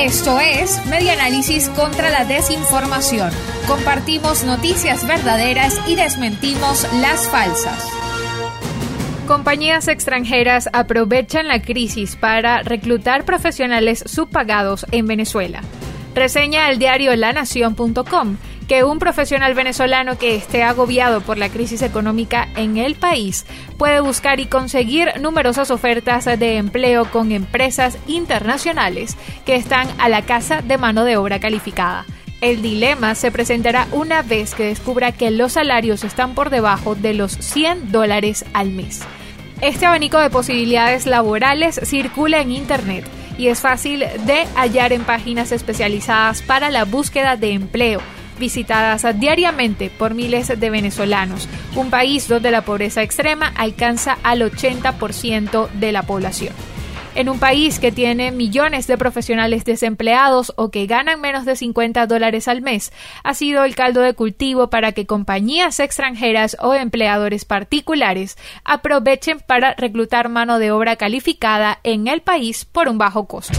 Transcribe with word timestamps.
Esto 0.00 0.38
es 0.40 0.84
Media 0.86 1.12
Análisis 1.14 1.68
contra 1.70 2.10
la 2.10 2.24
Desinformación. 2.24 3.30
Compartimos 3.66 4.44
noticias 4.44 5.06
verdaderas 5.06 5.80
y 5.86 5.96
desmentimos 5.96 6.86
las 7.00 7.28
falsas. 7.28 7.86
Compañías 9.26 9.88
extranjeras 9.88 10.70
aprovechan 10.72 11.48
la 11.48 11.60
crisis 11.60 12.16
para 12.16 12.62
reclutar 12.62 13.24
profesionales 13.24 14.02
subpagados 14.06 14.86
en 14.90 15.06
Venezuela. 15.06 15.60
Reseña 16.14 16.70
el 16.70 16.78
diario 16.78 17.14
lanación.com 17.14 18.36
que 18.68 18.84
un 18.84 18.98
profesional 18.98 19.54
venezolano 19.54 20.18
que 20.18 20.36
esté 20.36 20.62
agobiado 20.62 21.22
por 21.22 21.38
la 21.38 21.48
crisis 21.48 21.80
económica 21.80 22.48
en 22.54 22.76
el 22.76 22.94
país 22.94 23.46
puede 23.78 24.00
buscar 24.00 24.40
y 24.40 24.46
conseguir 24.46 25.08
numerosas 25.20 25.70
ofertas 25.70 26.26
de 26.26 26.58
empleo 26.58 27.10
con 27.10 27.32
empresas 27.32 27.98
internacionales 28.06 29.16
que 29.46 29.56
están 29.56 29.88
a 29.98 30.10
la 30.10 30.22
casa 30.22 30.60
de 30.60 30.76
mano 30.76 31.04
de 31.04 31.16
obra 31.16 31.40
calificada. 31.40 32.04
El 32.42 32.60
dilema 32.60 33.14
se 33.14 33.32
presentará 33.32 33.88
una 33.90 34.22
vez 34.22 34.54
que 34.54 34.66
descubra 34.66 35.12
que 35.12 35.30
los 35.30 35.54
salarios 35.54 36.04
están 36.04 36.34
por 36.34 36.50
debajo 36.50 36.94
de 36.94 37.14
los 37.14 37.32
100 37.32 37.90
dólares 37.90 38.44
al 38.52 38.70
mes. 38.70 39.00
Este 39.62 39.86
abanico 39.86 40.18
de 40.18 40.30
posibilidades 40.30 41.06
laborales 41.06 41.80
circula 41.82 42.40
en 42.40 42.52
Internet 42.52 43.04
y 43.38 43.48
es 43.48 43.60
fácil 43.60 44.00
de 44.00 44.46
hallar 44.54 44.92
en 44.92 45.04
páginas 45.04 45.52
especializadas 45.52 46.42
para 46.42 46.70
la 46.70 46.84
búsqueda 46.84 47.36
de 47.36 47.52
empleo 47.52 48.00
visitadas 48.38 49.06
diariamente 49.18 49.90
por 49.90 50.14
miles 50.14 50.48
de 50.48 50.70
venezolanos, 50.70 51.48
un 51.74 51.90
país 51.90 52.28
donde 52.28 52.50
la 52.50 52.62
pobreza 52.62 53.02
extrema 53.02 53.52
alcanza 53.56 54.18
al 54.22 54.42
80% 54.42 55.68
de 55.70 55.92
la 55.92 56.02
población. 56.02 56.54
En 57.14 57.28
un 57.28 57.40
país 57.40 57.80
que 57.80 57.90
tiene 57.90 58.30
millones 58.30 58.86
de 58.86 58.96
profesionales 58.96 59.64
desempleados 59.64 60.52
o 60.56 60.70
que 60.70 60.86
ganan 60.86 61.20
menos 61.20 61.44
de 61.44 61.56
50 61.56 62.06
dólares 62.06 62.46
al 62.46 62.62
mes, 62.62 62.92
ha 63.24 63.34
sido 63.34 63.64
el 63.64 63.74
caldo 63.74 64.02
de 64.02 64.14
cultivo 64.14 64.70
para 64.70 64.92
que 64.92 65.04
compañías 65.04 65.80
extranjeras 65.80 66.56
o 66.60 66.74
empleadores 66.74 67.44
particulares 67.44 68.36
aprovechen 68.62 69.40
para 69.40 69.74
reclutar 69.74 70.28
mano 70.28 70.60
de 70.60 70.70
obra 70.70 70.94
calificada 70.94 71.80
en 71.82 72.06
el 72.06 72.20
país 72.20 72.64
por 72.64 72.88
un 72.88 72.98
bajo 72.98 73.26
costo. 73.26 73.58